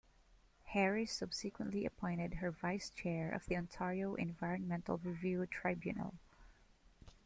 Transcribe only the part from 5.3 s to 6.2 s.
Tribunal.